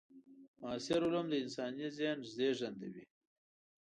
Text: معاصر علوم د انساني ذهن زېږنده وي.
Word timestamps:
معاصر 0.61 0.99
علوم 1.07 1.25
د 1.29 1.33
انساني 1.43 1.87
ذهن 1.97 2.17
زېږنده 2.35 2.87
وي. 2.93 3.03